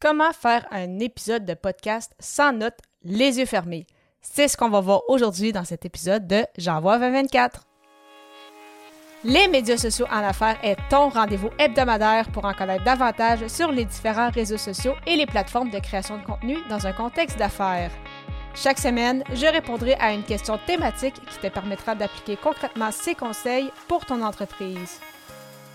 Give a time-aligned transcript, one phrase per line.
[0.00, 3.84] Comment faire un épisode de podcast sans notes, les yeux fermés?
[4.20, 7.64] C'est ce qu'on va voir aujourd'hui dans cet épisode de J'envoie 2024.
[9.24, 13.84] Les médias sociaux en affaires est ton rendez-vous hebdomadaire pour en connaître davantage sur les
[13.84, 17.90] différents réseaux sociaux et les plateformes de création de contenu dans un contexte d'affaires.
[18.54, 23.72] Chaque semaine, je répondrai à une question thématique qui te permettra d'appliquer concrètement ces conseils
[23.88, 25.00] pour ton entreprise.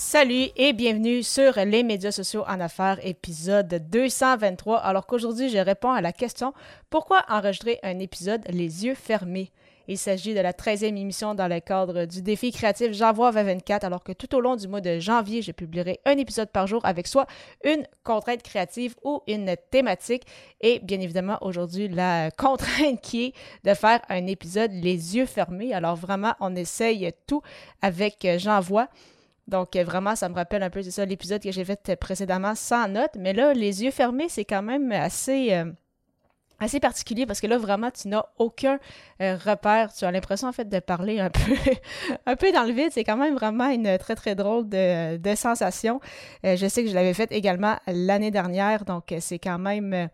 [0.00, 4.78] Salut et bienvenue sur les médias sociaux en affaires, épisode 223.
[4.78, 6.54] Alors qu'aujourd'hui, je réponds à la question
[6.88, 9.50] pourquoi enregistrer un épisode les yeux fermés?
[9.88, 14.04] Il s'agit de la 13e émission dans le cadre du défi créatif J'envoie 2024, alors
[14.04, 17.08] que tout au long du mois de janvier, je publierai un épisode par jour avec
[17.08, 17.26] soit
[17.64, 20.22] une contrainte créative ou une thématique.
[20.60, 25.74] Et bien évidemment, aujourd'hui, la contrainte qui est de faire un épisode les yeux fermés.
[25.74, 27.42] Alors vraiment, on essaye tout
[27.82, 28.88] avec J'envoie.
[29.48, 32.54] Donc, euh, vraiment, ça me rappelle un peu, c'est ça, l'épisode que j'ai fait précédemment
[32.54, 33.16] sans notes.
[33.18, 35.64] Mais là, les yeux fermés, c'est quand même assez, euh,
[36.60, 38.78] assez particulier parce que là, vraiment, tu n'as aucun
[39.22, 39.90] euh, repère.
[39.94, 41.54] Tu as l'impression, en fait, de parler un peu,
[42.26, 42.90] un peu dans le vide.
[42.92, 45.98] C'est quand même vraiment une très, très drôle de, sensation.
[46.44, 48.84] je sais que je l'avais fait également l'année dernière.
[48.84, 50.10] Donc, c'est quand même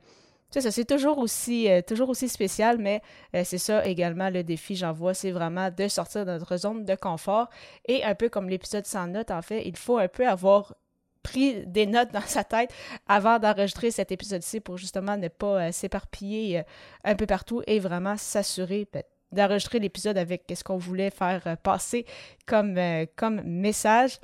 [0.61, 3.03] ça, c'est toujours aussi, euh, toujours aussi spécial, mais
[3.35, 6.85] euh, c'est ça également le défi, j'en vois, c'est vraiment de sortir de notre zone
[6.85, 7.49] de confort.
[7.87, 10.75] Et un peu comme l'épisode sans notes, en fait, il faut un peu avoir
[11.23, 12.71] pris des notes dans sa tête
[13.09, 16.63] avant d'enregistrer cet épisode-ci pour justement ne pas euh, s'éparpiller
[17.03, 22.07] un peu partout et vraiment s'assurer ben, d'enregistrer l'épisode avec ce qu'on voulait faire passer
[22.47, 22.79] comme,
[23.17, 24.21] comme message.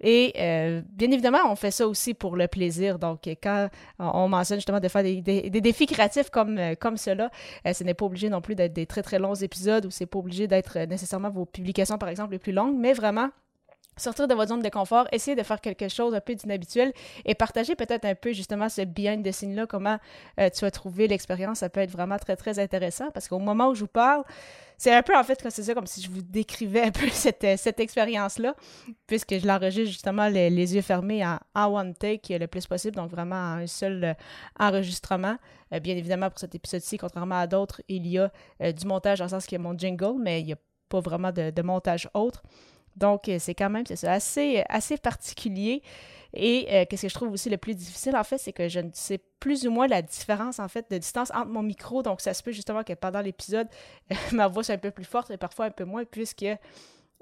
[0.00, 2.98] Et euh, bien évidemment, on fait ça aussi pour le plaisir.
[2.98, 5.20] Donc, quand on mentionne justement de faire des,
[5.50, 7.30] défis créatifs comme, euh, comme cela,
[7.66, 10.06] euh, ce n'est pas obligé non plus d'être des très très longs épisodes ou c'est
[10.06, 13.30] pas obligé d'être nécessairement vos publications, par exemple, les plus longues, mais vraiment
[13.98, 16.92] sortir de votre zone de confort, essayer de faire quelque chose un peu d'inhabituel
[17.24, 19.98] et partager peut-être un peu justement ce behind the scene-là, comment
[20.40, 21.58] euh, tu as trouvé l'expérience.
[21.58, 24.24] Ça peut être vraiment très, très intéressant parce qu'au moment où je vous parle,
[24.76, 27.44] c'est un peu en fait, c'est ça, comme si je vous décrivais un peu cette,
[27.44, 28.54] euh, cette expérience-là,
[29.06, 33.36] puisque je l'enregistre justement les, yeux fermés en, one take le plus possible, donc vraiment
[33.36, 34.14] en un seul euh,
[34.58, 35.36] enregistrement.
[35.82, 38.30] bien évidemment, pour cet épisode-ci, contrairement à d'autres, il y a
[38.72, 41.32] du montage le sens qu'il y a mon jingle, mais il n'y a pas vraiment
[41.32, 42.42] de montage autre.
[42.98, 45.82] Donc, euh, c'est quand même, assez, assez particulier.
[46.34, 48.80] Et euh, qu'est-ce que je trouve aussi le plus difficile, en fait, c'est que je
[48.80, 52.02] ne sais plus ou moins la différence, en fait, de distance entre mon micro.
[52.02, 53.68] Donc, ça se peut justement que pendant l'épisode,
[54.32, 56.46] ma voix soit un peu plus forte et parfois un peu moins, puisque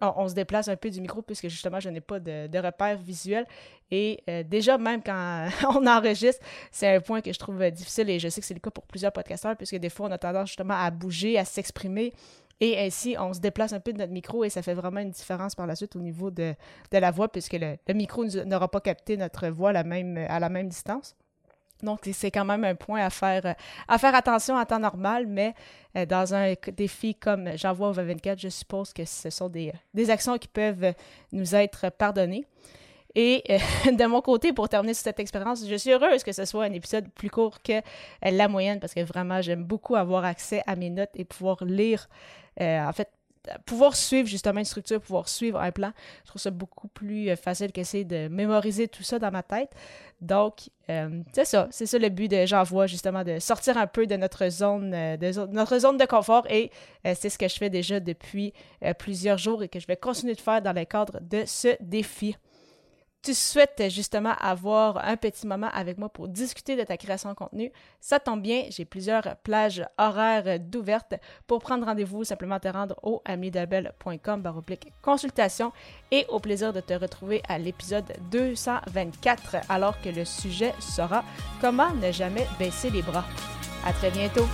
[0.01, 2.99] on, se déplace un peu du micro, puisque justement, je n'ai pas de, de repères
[2.99, 3.47] visuels.
[3.91, 8.19] Et euh, déjà, même quand on enregistre, c'est un point que je trouve difficile et
[8.19, 10.49] je sais que c'est le cas pour plusieurs podcasteurs, puisque des fois, on a tendance
[10.49, 12.13] justement à bouger, à s'exprimer
[12.61, 15.11] et ainsi, on se déplace un peu de notre micro et ça fait vraiment une
[15.11, 16.55] différence par la suite au niveau de,
[16.91, 19.85] la voix, puisque le, micro n'aura pas capté notre voix à la
[20.49, 21.15] même, distance.
[21.83, 23.55] Donc, c'est quand même un point à faire,
[23.87, 25.55] à faire attention en temps normal, mais
[25.95, 30.09] euh, dans un défi comme J'envoie au 24, je suppose que ce sont des, des
[30.09, 30.95] actions qui peuvent
[31.33, 32.47] nous être pardonnées.
[33.17, 33.59] Et euh,
[33.93, 37.09] de mon côté, pour terminer cette expérience, je suis heureuse que ce soit un épisode
[37.09, 37.81] plus court que
[38.23, 42.09] la moyenne parce que vraiment, j'aime beaucoup avoir accès à mes notes et pouvoir lire
[42.61, 43.11] euh, en fait,
[43.65, 45.93] pouvoir suivre justement une structure, pouvoir suivre un plan,
[46.25, 49.71] je trouve ça beaucoup plus euh, facile qu'essayer de mémoriser tout ça dans ma tête.
[50.21, 54.07] Donc, euh, c'est ça, c'est ça le but de J'envoie, justement, de sortir un peu
[54.07, 56.47] de notre zone, de notre zone de confort.
[56.51, 56.71] Et
[57.05, 58.55] c'est ce que je fais déjà depuis
[58.99, 62.37] plusieurs jours et que je vais continuer de faire dans le cadre de ce défi
[63.27, 67.35] tu souhaites justement avoir un petit moment avec moi pour discuter de ta création de
[67.35, 71.15] contenu, ça tombe bien, j'ai plusieurs plages horaires d'ouvertes
[71.49, 74.63] pour prendre rendez-vous, simplement te rendre au amidabel.com
[75.03, 75.73] consultation
[76.13, 81.25] et au plaisir de te retrouver à l'épisode 224 alors que le sujet sera
[81.61, 83.25] comment ne jamais baisser les bras.
[83.85, 84.47] À très bientôt.